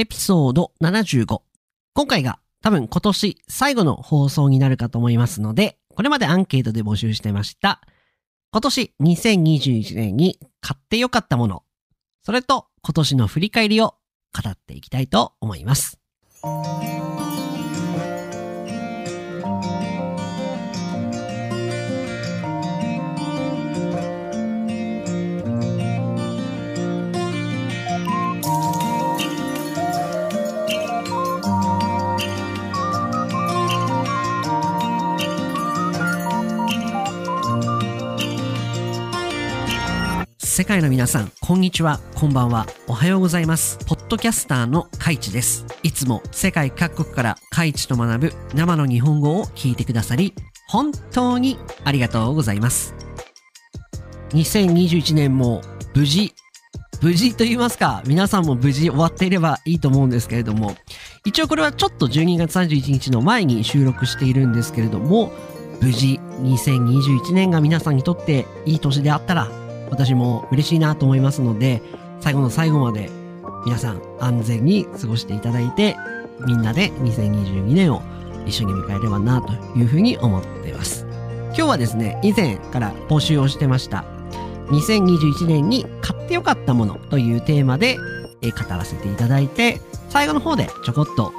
[0.00, 1.40] エピソード75。
[1.92, 7.80] 今回が多分今年最後の放送になるかと思いますので、これまでアンケートで募集してました。
[8.52, 11.64] 今年2021年に買って良かったもの、
[12.22, 13.96] それと今年の振り返りを
[14.32, 15.98] 語っていきたいと思います。
[40.58, 43.78] 世界の皆さん、こんにちは、こんばんは、おはようございます。
[43.86, 45.64] ポッドキャスターのカイチです。
[45.84, 50.34] いつも世界各国からカイチと学ぶ生の日本語を聞いてくださり、
[50.66, 52.92] 本当にありがとうございます。
[54.30, 55.60] 2021年も
[55.94, 56.34] 無事、
[57.02, 60.74] 無事と言いますか、皆さんも無事終わっていればいいと思うんですけれども、
[61.24, 65.30] 一応これはちょっと12月31日の前に収録しているんですけれども、
[65.80, 69.52] 無事2021年が皆さんにとっていい年であったら
[69.90, 71.82] 私も嬉しいなと思いますので、
[72.20, 73.10] 最後の最後まで
[73.64, 75.96] 皆さん安全に過ごしていただいて、
[76.46, 78.02] みんなで2022年を
[78.46, 81.06] 一緒に迎えればなというふうに思っています。
[81.48, 84.04] 今日はですね、以前から募集をしてました。
[84.68, 88.02] 2021年に買ってよかったものというテーマで語
[88.68, 91.32] らせていただいて、最後の方でちょこっと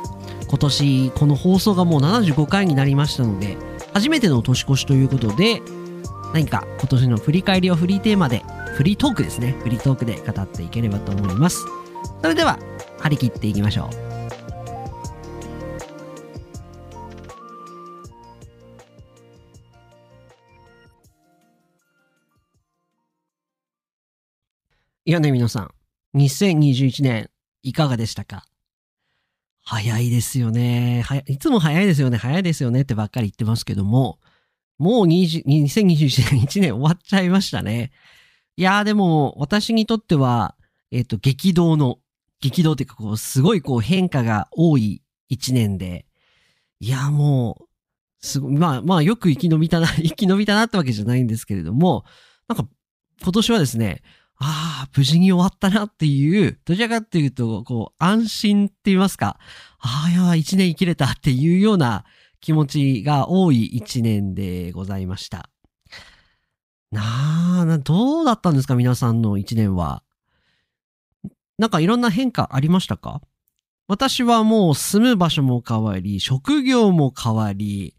[0.48, 3.58] 今年この放送がもう75回になりましたので、
[3.94, 5.62] 初めての年越しということで、
[6.34, 8.44] 何か今年の振り返りをフリーテーマで、
[8.76, 9.52] フリートークですね。
[9.64, 11.66] フリートークで語っていければと思います。
[12.22, 12.60] それでは、
[13.00, 14.10] 張り切っていきましょう。
[25.06, 25.72] いやね、皆さん。
[26.16, 27.32] 2021年、
[27.64, 28.46] いかがでしたか？
[29.64, 31.04] 早いですよね。
[31.26, 32.18] いつも早いですよね。
[32.18, 34.20] 早いですよねってばっかり言ってますけども、
[34.80, 37.92] もう20 2021年1年終わっちゃいましたね。
[38.56, 40.56] いやーでも、私にとっては、
[40.92, 42.00] えっ、ー、と、激動の、
[42.42, 46.06] 激動っていうか、こう、すごいこう変化が多い1年で、
[46.80, 47.66] いやーもう、
[48.22, 52.06] すごい、まあまあよく生き延びたな、 生き延びたなってわけじゃないんですけれども、
[52.48, 52.68] なんか、
[53.22, 54.02] 今年はですね、
[54.38, 59.38] ああ、無事に終わったなっていう、どちらかっていうと、こう、安心って言いますか、
[59.80, 62.06] ああ、いや、一年生きれたっていうような、
[62.42, 65.50] 気持ちが多い一年でございました。
[66.92, 70.04] なあ、どうだったんですか皆さんの一年は？
[71.58, 73.22] なんかいろんな変化ありましたか？
[73.88, 77.96] 私はもう住む場所も変わり、職業も変わり、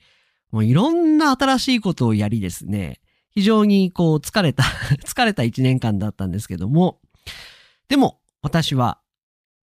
[0.51, 4.63] もういろんな新しいことをやりですね、非常にこう疲れた
[5.05, 7.01] 疲れた一年間だったんですけども、
[7.89, 9.01] でも私は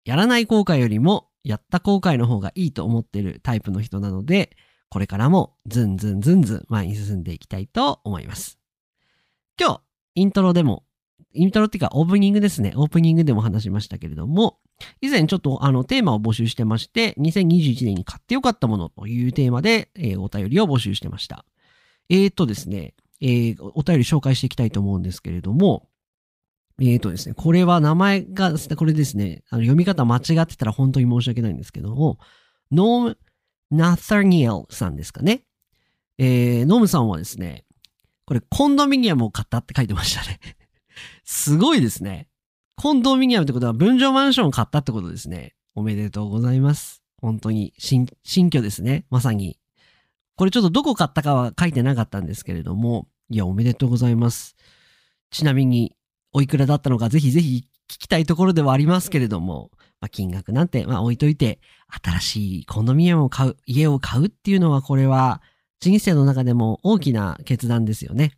[0.04, 4.56] やらない後悔よりもやった後悔の方がいいと思ってるタイプの人なので、
[4.88, 8.58] これからもずんずんずんずん前に進んでいきたいと思います。
[9.58, 9.80] 今日、
[10.14, 10.84] イントロでも、
[11.34, 12.74] イントロっていうかオープニングですね。
[12.76, 14.58] オープニングでも話しましたけれども、
[15.00, 21.44] 以前ちょっとあのテーマを募集してまして、2021年に買ってよかったものというテーマで、えー、お便りを募集してました。
[22.10, 25.88] えーとですね、えー、お便り紹介していきたいと思うんですけれども、
[26.80, 32.18] えーとですね、これは名前が、これですね、あの読み方間違ってたら本当に申し訳ないんですけども、
[32.70, 33.18] ノーム・
[33.70, 35.44] ナサニエルさんですかね。
[36.18, 37.64] えー、ノームさんはですね、
[38.26, 40.40] これコンドミニアムを買ったって書いてましたね。
[41.24, 42.28] すごいですね。
[42.76, 45.54] コンドミニアムってことは分譲マンションを買ったってことですね。
[45.74, 47.02] おめでとうございます。
[47.20, 49.04] 本当に新、新居ですね。
[49.10, 49.58] まさに。
[50.36, 54.56] これちょっとどこ買ったかは書いてなかったんですけれども、いや、おめでとうございます。
[55.30, 55.94] ちなみに、
[56.32, 59.70] おいくらだったのかぜひぜひ聞きたいところではありますけれども、
[60.00, 61.60] まあ、金額なんて、まあ、置いといて、
[62.02, 65.42] 新しいコンドミニアムを買う、家を買うっていうのは、これは
[65.80, 68.32] 人生の中でも大きな決断ですよね。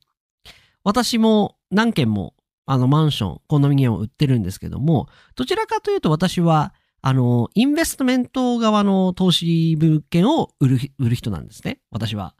[0.82, 2.34] 私も何軒も、
[2.66, 11.80] あの、マンション、コンドミニアムを売ってるんですけども、どちらかというと私は、あの、インベストメント側の投資物件を売る、売る人なんですね。
[11.90, 12.34] 私は。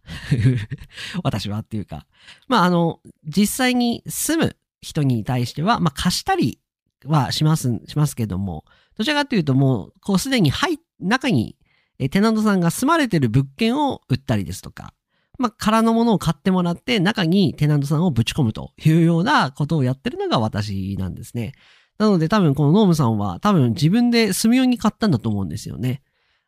[1.23, 2.07] 私はっていうか。
[2.49, 6.61] まあ、あの、実際に住む人に対しては、まあ、貸したり
[7.05, 8.65] はします、しますけども、
[8.97, 11.57] どちらかというともう、こうすでに入、中に、
[11.99, 14.95] えテナントさんが住まれてる物件を売ったりですとか、
[15.39, 21.53] まあ、空のものを買ってもらって、中にテナントさんをぶち込むというようなことをやってるのが私なんですね。
[21.99, 26.03] なので多分このノームさんは多分自分で住みように買ったんだと思うんですよね。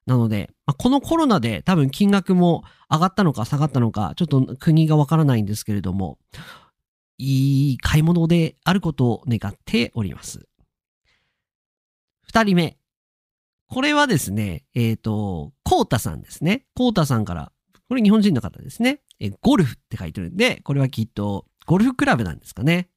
[0.07, 6.19] なので、まあ、このコロナで多分金額も上がったのか下がったのか、ちょっと国がわからないんですけれども、
[7.19, 10.47] いい買い物であることを願っております。
[12.23, 12.79] 二人目。
[13.69, 16.67] これはですね、えっ、と、コータさんですね。
[16.75, 17.53] コータさんから、
[17.89, 19.01] これ日本人の方ですね。
[19.19, 22.89] えゴルフって書いてるんで、これはきっとゴルフクラブなんですかね。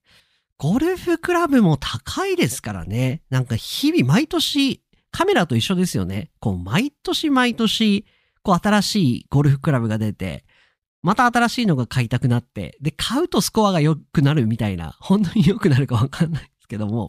[0.57, 3.23] ゴルフクラブも高いですからね。
[3.29, 6.31] なんか日々毎年、カメラと一緒ですよね。
[6.39, 8.05] こう毎年毎年、
[8.43, 10.45] こう新しいゴルフクラブが出て、
[11.01, 17.07] また新しいのが買いたくなって、で、買うとスコアが良くなるみたいな、本当に良くなるかわかんないですけども、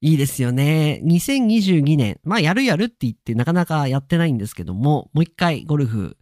[0.00, 1.00] いいですよね。
[1.04, 6.16] 2022年、まあやるやるって言ってなかなかやってないんですけども、もう一回ゴルフ、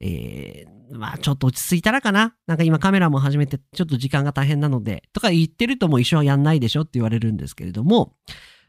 [0.00, 2.34] えー、まあちょっと落ち着いたらかな。
[2.46, 8.14] なんか今カメラも始めてちょっと時間が大変なので、とか言ってるともう一緒はやんないでしょって言われるんですけれども、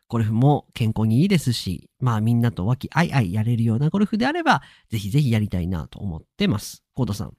[0.07, 6.83] ゴルフも健康にいいですし、まあみんなと和気あいあいやれるようなゴルフであれば、ぜひぜひやりたいなと思ってます。
[6.93, 7.33] コードさん、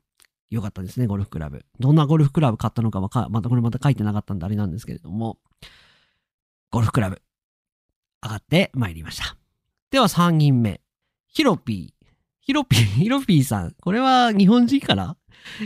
[0.54, 1.64] よかったですね、ゴルフクラブ。
[1.80, 5.38] どんなゴルフクラブ買ったのかはか、またこれまた書いてなかったんであれなんですけれども、
[6.70, 7.22] ゴルフクラブ、
[8.22, 9.36] 上がってまいりました。
[9.90, 10.82] では3人目、
[11.26, 12.06] ヒロピー。
[12.40, 13.74] ヒロピー、ヒロピーさん。
[13.80, 15.16] これは日本人かな？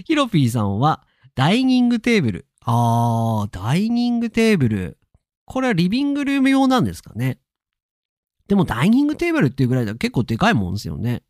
[0.05, 1.05] ヒロピーさんは、
[1.35, 2.47] ダイニングテーブル。
[2.61, 4.99] あー、ダイニングテーブル。
[5.47, 7.39] これはリビングルーム用なんですかね？
[8.47, 11.23] でもダイニングテーブルっていうぐらいだと結構でかいもんですよね。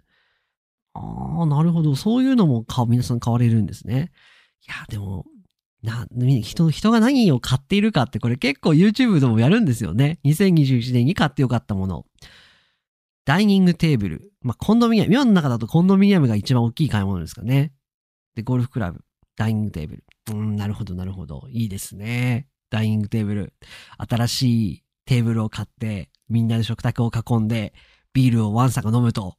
[0.96, 1.94] ああ、なるほど。
[1.96, 4.12] そういうのも皆さん買われるんですね。
[4.66, 5.26] いや、でも、
[5.82, 6.06] な、
[6.42, 10.18] 人、人が何を買っているかってこれ結構 YouTube でもやるんですよね。
[10.24, 12.06] 2021年に買ってよかったもの。
[13.24, 14.32] ダイニングテーブル。
[14.40, 15.14] まあ、コンドミニアム。
[15.14, 17.72] 世の中だとコンドミニアムが一番大きい買い物ですかね。
[18.34, 19.04] で、ゴルフクラブ。
[19.36, 20.04] ダイニングテーブル。
[20.32, 21.46] うん、なるほど、なるほど。
[21.50, 22.48] いいですね。
[22.70, 23.52] ダイニングテーブル。
[23.98, 27.74] 新しいテーブルを買って、みんなで食卓を囲んで、
[28.12, 29.36] ビールをワンサカ飲むと。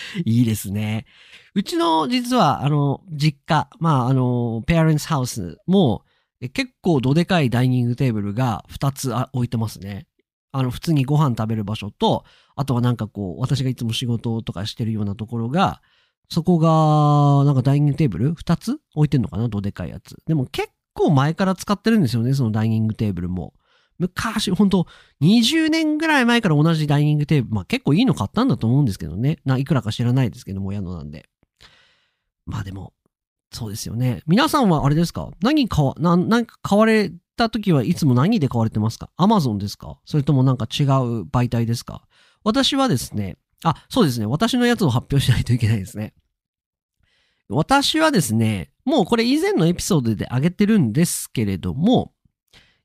[0.24, 1.06] いいですね。
[1.54, 6.04] うちの実は、あの、実家、まあ、あの、ペアレンツハウスも、
[6.52, 10.06] 結構どでかいダイニングテーブルが2つ置いてますね。
[10.52, 12.24] あの、普通にご飯食べる場所と、
[12.54, 15.82] あとはなんかこう、私がいつも仕事とかしてるようなところが、
[16.30, 19.48] そこが、なんかダイニングテーブル ?2 つ置いてんのかな？
[19.48, 20.16] どでかいやつ。
[20.26, 23.54] でも結構前から使ってるんですよね、そのダイニングテーブルも。
[23.98, 24.86] 昔、ほんと、
[25.22, 29.38] 20年ぐらい前から同じダイニングテーブル、まあ結構いいの買ったんだと思うんですけどね。
[29.44, 31.28] な、いくらか知らないですけども、親のなんで。
[32.46, 32.92] まあでも、
[33.50, 34.22] そうですよね。
[34.26, 35.30] 皆さんはあれですか？
[35.40, 39.10] 何買わ、な、なんか買われた時はいつも何で買われてますか？
[39.16, 39.98] アマゾンですか？
[40.04, 42.02] それともなんか違う媒体ですか？
[42.44, 44.26] 私はですね、あ、そうですね。
[44.26, 46.14] 私のやつを発表しないといけないですね。
[47.48, 52.12] 私はですね、もうこれ以前のエピソードで上げてるんですけれども、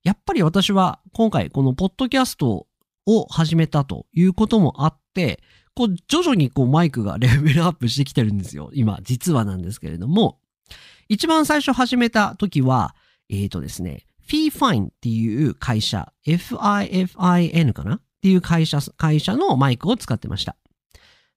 [0.04, 2.68] やっぱり私は今回このポッドキャスト
[3.06, 5.42] を始めたということもあって、
[5.76, 8.70] こう徐々にこうマイクがレベルアップしてきてるんですよ。
[8.74, 10.40] 今、実はなんですけれども、
[11.08, 12.96] 一番最初始めた時は、
[13.30, 20.56] えっ、ー、とですね、FeeFine っていう会社、FIFIN かなっていう会社、会社のマイクを使ってました。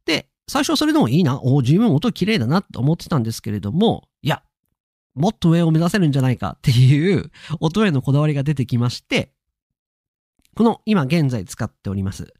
[0.05, 4.09] で、最初それでもいいな、お十分音綺麗だなと思ってたんですけれども、
[5.17, 9.33] もっと上を目指せるんじゃないかっていう音へのこだわりが出てきまして、
[10.55, 12.33] この今現在使っております、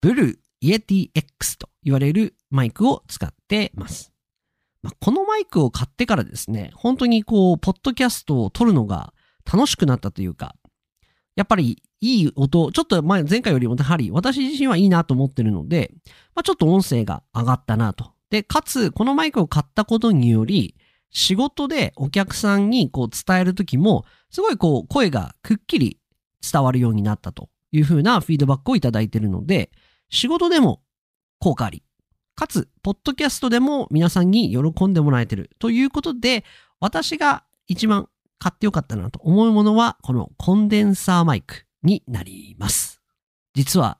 [0.00, 4.12] Blue Yeti X と言われるマイクを使ってます。
[4.82, 9.12] まあ、このマイクを買ってからですね、本当にこう、ポッドキャストを撮るのが
[9.50, 10.54] 楽しくなったというか、
[11.34, 15.92] やっぱりいい音、ちょっと前前回よりもやはり私自身はいいなと思ってるので、
[16.34, 18.12] まあ、ちょっと音声が上がったなと。
[18.30, 20.76] で、かつ、このマイクを買ったことにより、
[21.12, 25.98] 仕事でお客さんにこう伝えるときも、すごいこう声がくっきり
[26.42, 29.70] 伝わるようになったというふうなフィードバックをいただいているので、
[30.10, 30.82] 仕事でも
[31.38, 31.82] 効果あり。
[32.34, 36.44] かつ、ポッドキャストでも皆さんに喜んでもらえてるということで、
[36.80, 43.02] 私が一番買ってよかったなと思うものは、このコンデンサーマイクになります。
[43.54, 43.98] 実は、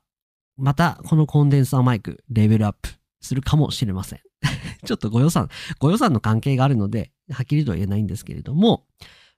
[0.56, 2.88] またこのコンデンサーマイク、レベルアップ
[3.20, 4.20] するかもしれません。
[4.84, 5.48] ちょっとご予算、
[5.78, 8.86] ご予算の関係があるので、はっきりとは言えないんですけれども、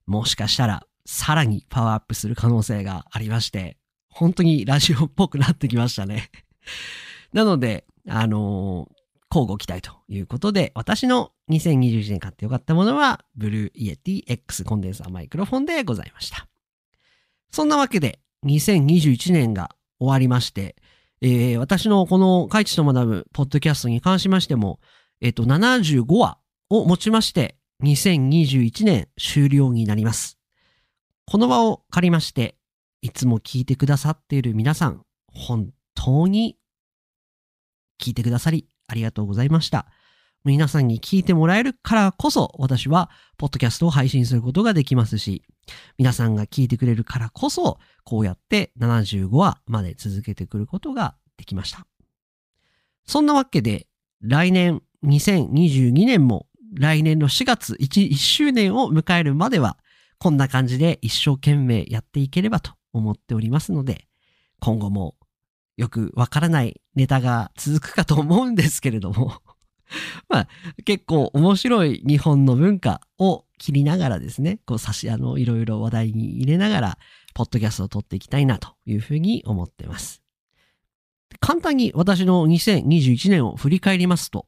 [0.07, 3.77] もしかしたら、さらにパワーアップする可能性がありまして、
[4.09, 6.31] 本当にラジオっぽくなってきましたね。
[7.33, 8.95] なので、あのー、
[9.31, 16.47] 乞うご期待ということで、私の2021年買ってよかったものは、 Blue Yeti X コンデンサーマイクロフォンでございました。
[17.51, 20.77] そんなわけで、2021年が終わりまして、
[21.21, 24.79] えー、私のこの、カイチと学ぶポッドキャストに関しましても、
[25.25, 26.37] えっ、と、75話
[26.69, 30.39] をもちまして、2021年終了になります。
[31.25, 32.59] この場を借りまして、
[33.01, 35.01] いつも聞いてくださっている皆さん、
[35.33, 36.59] 本当に
[37.99, 39.87] 聞いてくださりありがとうございました。
[40.45, 45.43] 皆さんに聞いてもらえるからこそ、私は、ポッドキャストを配信することができますし、
[45.97, 51.87] 皆さんが聞いてくれるからこそ、こうやって75話まで続けてくることができました。
[53.07, 53.87] そんなわけで、
[54.21, 59.79] 来年2022年も来年の4月 1, 1周年を迎えるまでは、
[60.19, 64.07] こんな感じで一生懸命やっていければと思っておりますので、
[64.61, 65.17] 今後も
[65.77, 69.43] よくわからないネタが続くかと思うんですけれども
[70.29, 70.49] まあ、
[70.85, 76.99] 結構面白い日本の文化を切りながらですね、こう差し、あの、いろいろ話題に入れながら、
[77.35, 80.23] ポッドキャストを撮っていきたいなというふうに思ってます。
[81.41, 84.47] 簡単に私の2021年を振り返りますと、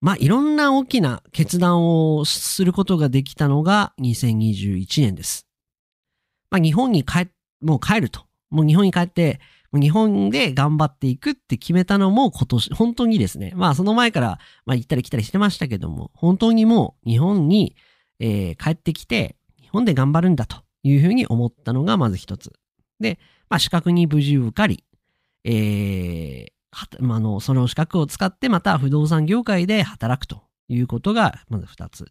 [0.00, 1.84] まあ、いろんな大きな決断
[2.16, 5.46] をすることができたのが2021年です。
[6.50, 7.28] まあ、日本に帰、
[7.60, 8.22] もう帰ると。
[8.50, 9.40] もう日本に帰って、
[9.72, 13.52] 日本で頑張っていくって決めたのも今年、本当にですね。
[13.54, 17.76] まあその前から、まあ行ったり来たりしてましたけども、本当にもう日本に、
[18.18, 22.52] えー、帰ってきて、日本で頑張るんだというふうに思ったのがまず一つ。
[22.98, 23.18] で、
[23.50, 24.84] まあ資格に無事受かり、
[25.44, 26.52] えー、
[27.00, 32.06] まあの、その資格を使ってまた不動産業界で働くということがまず二つ。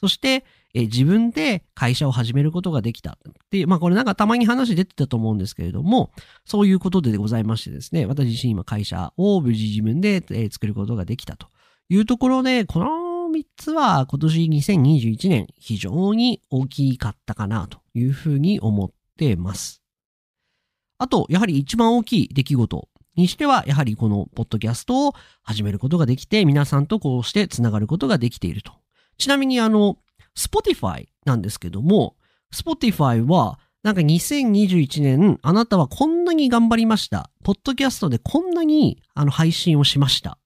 [0.00, 6.10] そして、え自分で会社を始めることができたっていう、まあこれなんかたまに話出てたと思うんですけれども、
[6.46, 11.48] そういうことでございましてですね、私自身今会社を無事自分で、え作ることができたと
[11.88, 12.86] いうところで、この
[13.30, 19.82] 3つは今年2021年非常に大きかったかなというふうに思ってます。
[20.98, 22.88] あと、やはり一番大きい出来事
[23.20, 28.72] にしては、やはりこのポッドキャストを始めることができて、皆さんとこうして繋がることができていると
[29.20, 29.98] ちなみにあの、
[30.36, 32.16] Spotify なんですけども、
[32.52, 37.30] Spotify は、なんか2021年、あなたはこんなに頑張りました。
[37.44, 40.38] ポッドキャストでこんなにあの配信をしました。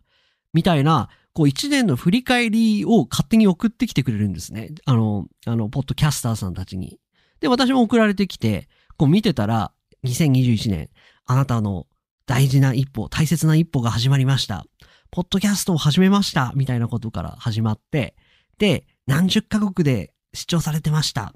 [0.52, 4.70] みたいな、こう一年の振り返りを勝手に送ってきてくれるんですね。
[4.84, 6.98] あの、あの、ポッドキャスターさんたちに。
[7.40, 9.72] で、私も送られてきて、こう見てたら、
[10.04, 10.90] 2021年、
[11.26, 11.86] あなたの
[12.26, 14.64] 大事な一歩、大切な一歩が始まりました。
[15.10, 16.52] ポッドキャストを始めました。
[16.56, 18.16] みたいなことから始まって、
[18.58, 21.34] で、何十カ国で視聴されてました。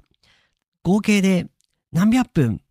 [0.83, 1.47] 合計で
[1.91, 2.61] 何百分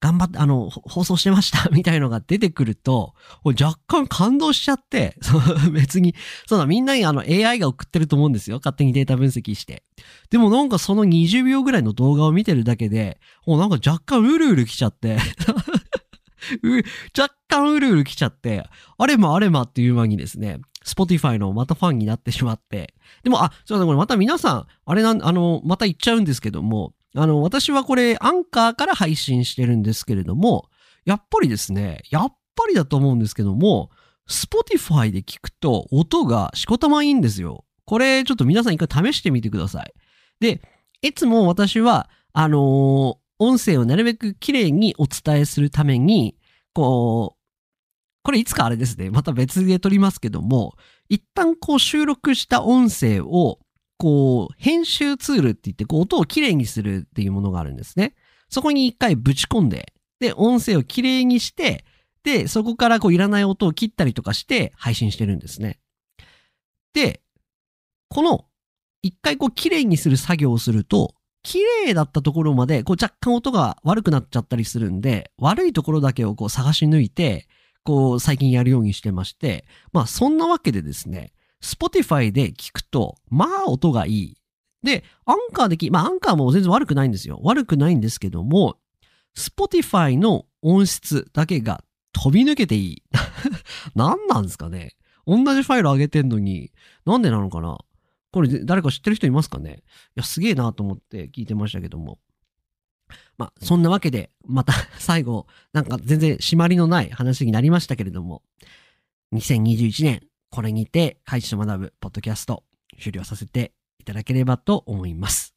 [0.00, 5.16] 頑張って、あの、放送してました みたいのが出てくると、若干感動しちゃって、
[5.72, 6.14] 別に、
[6.46, 8.58] そうだ、みんなにあの AI が送ってると思うんですよ。
[8.58, 9.82] 勝手にデータ分析して。
[10.30, 15.18] でもなんかその20秒ぐらいの動画を見てるだけで、もうなんか若干うるうる来ちゃって
[17.16, 22.94] 若干うるうる来ちゃって、あれまあれまっていう間にですね、Spotify のまたファンになってしまって。
[23.22, 30.68] でも、あ、すいません、これまた皆さん、あれなん、あの、また言っちゃうんですけども、あの、私はこれ、アンカーから配信してるんですけれども、
[31.04, 33.90] やっぱりですね、やっぱりだと思うんですけども、
[34.28, 37.64] Spotify で聞くと音がしこたまいいんですよ。
[37.86, 39.94] これちょっと皆さん一回試してみてください。
[40.40, 40.60] で、
[41.00, 46.36] いつも私は、あのー、音声をなるべく綺麗にお伝えするために、
[46.78, 47.38] こう、
[48.22, 50.76] これいつかあれですね、また別で撮りますけども、
[51.08, 53.58] 一旦こう収録した音声を、
[53.96, 58.14] こう、編集ツールって言って、こう、音をきれいにするっていうものがあるんですね。
[58.48, 61.84] そこに一回ぶち込んで、で、音声をきれいにして、
[62.22, 65.80] で、そこからこう、いらない音を切ったりとかして配信してるんですね。
[66.92, 67.22] で、
[68.08, 68.44] この、
[69.02, 77.48] 一回こう、きれいにする作業をすると、綺麗だったところまで、こう若干音が悪くなっちゃったりするんで、悪いところだけをこう探し抜いて、
[77.84, 84.36] こう、最近やるようにしてまして、まあ、そんなわけでですね、Spotify で聞くと、まあ、音がいい。
[84.82, 87.40] で、アンカーで聞まあ、アンカーも全然悪くないんですよ。
[87.42, 88.76] 悪くないんですけども、
[89.36, 93.02] Spotify の音質だけが飛び抜けていい。
[93.94, 94.94] 何なんですかね
[95.26, 96.72] 同じファイル上げてんのに、
[97.04, 97.78] なんでなのかな
[98.38, 99.78] これ誰か知ってる人いますかね？
[99.80, 99.82] い
[100.14, 102.20] や、すげえなと思って聞いてましたけども。
[103.36, 108.44] まあ、そんなわけで、また 最後、なんか全然締まりのない話になりましたけれども、
[109.32, 112.62] 2021年、これにて、開示と学ぶポッドキャスト、
[113.00, 115.56] 終了させていただければと思います。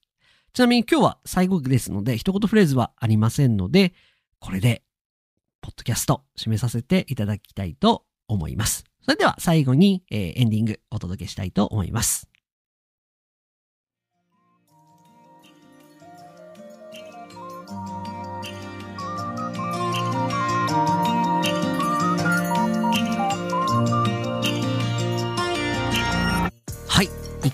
[0.54, 3.94] ちなみに今日は最後ですので、一言フレーズはありませんので、
[4.40, 4.84] これで、
[5.62, 8.86] ポッドキャスト、締めさせていただきたいと思います。
[9.04, 12.31] それでは最後に、えー、エンディングお届けしたいと思います。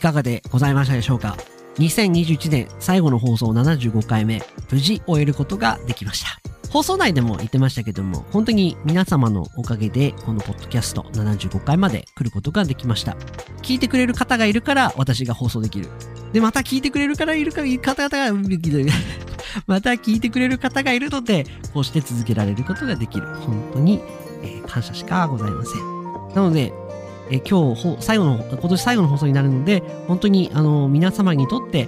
[0.07, 1.37] かがでございましたでしょうか
[1.77, 6.39] ？2021年最後の放送75回目、無事終えることができました。
[6.69, 13.15] 放送内でも言ってましたけども、本当に皆様のおかげで、このポッドキャスト75回まで来ることができました。
[13.61, 15.89] 聞いてくれる方がいるから私が放送できる。
[16.33, 18.93] で、また聞いてくれるからいるから、方々が、
[19.65, 23.27] また聞いてくれる方がいるので、こうして続けられることができる。
[23.37, 24.01] 本当に、
[24.43, 25.81] えー、感謝しかございません。
[26.35, 26.73] なので、
[27.29, 31.87] え今日、最後の、今年最後の放送になるので、本当に、あの、皆様にとって、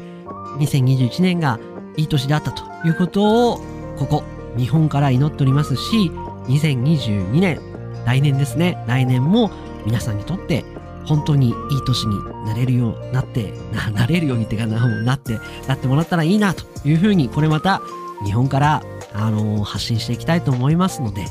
[0.60, 1.60] 2021年が
[1.98, 3.58] いい年であったということを、
[3.98, 4.24] ここ、
[4.58, 6.12] 日本から祈っておりますし、
[6.48, 7.60] 2022年、
[8.06, 9.52] 来年ですね、来年も
[9.86, 10.66] 皆さんにとって
[11.06, 11.54] 本当にいい
[11.86, 17.82] 年になれるようなって、な、 なれるようにってかな、なって、なってもらったらいいなというふうに、これまた
[18.24, 21.26] 日本から、あのー、発信していきたいと思いますので、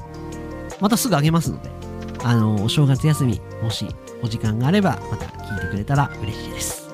[0.80, 1.70] またすぐあげますので、
[2.24, 3.86] あの、お正月休み、もし
[4.22, 6.88] お時間があれば、また聞いてくれたら嬉しいです。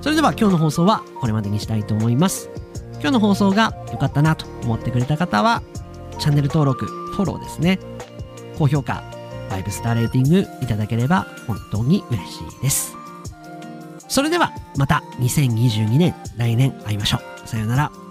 [0.00, 2.50] それでは今日の放送はこれまでにしたいと思います。
[2.94, 5.62] 今日の放送が良かったなと思ってくれた方は、
[6.18, 7.78] チャンネル登録、フォローですね。
[8.58, 9.02] 高評価、
[9.50, 12.96] 5スターレーティングいただければ本当に嬉しいです。
[14.08, 17.48] それではまた2022年来年会いましょう。
[17.48, 18.07] さようなら。